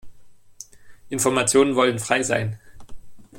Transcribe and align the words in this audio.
Informationen 1.09 1.75
wollen 1.75 1.99
frei 1.99 2.23
sein. 2.23 2.57